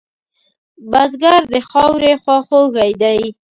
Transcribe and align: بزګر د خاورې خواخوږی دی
بزګر 0.91 1.41
د 1.53 1.55
خاورې 1.69 2.13
خواخوږی 2.21 2.91
دی 3.01 3.21